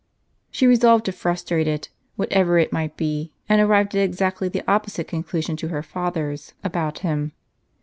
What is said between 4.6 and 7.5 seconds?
oi^posite conclusion to her father's about him.